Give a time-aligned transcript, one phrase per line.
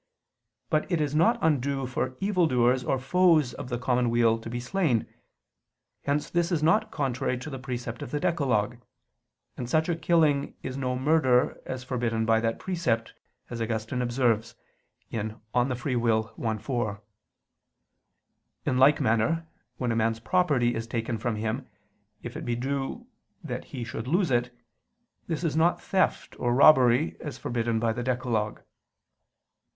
[0.71, 4.49] But it is not undue for evil doers or foes of the common weal to
[4.49, 5.05] be slain:
[6.05, 8.77] hence this is not contrary to the precept of the decalogue;
[9.57, 13.13] and such a killing is no murder as forbidden by that precept,
[13.51, 14.55] as Augustine observes
[15.11, 15.39] (De Lib.
[15.53, 16.49] Arb.
[16.49, 17.01] i, 4).
[18.65, 19.45] In like manner
[19.77, 21.67] when a man's property is taken from him,
[22.23, 23.05] if it be due
[23.43, 24.51] that he should lose it,
[25.27, 28.61] this is not theft or robbery as forbidden by the decalogue.